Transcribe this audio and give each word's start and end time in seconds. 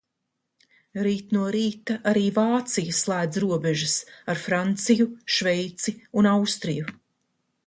Rīt 1.07 1.35
no 1.37 1.43
rīta 1.55 1.97
arī 2.13 2.23
Vācija 2.39 2.95
slēdz 3.01 3.43
robežas- 3.45 3.95
ar 4.35 4.43
Franciju, 4.47 5.09
Šveici 5.37 5.95
un 6.23 6.31
Austriju. 6.37 6.91